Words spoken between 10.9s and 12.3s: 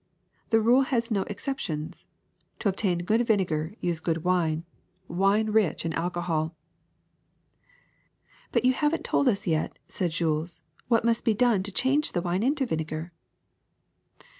must be done to change the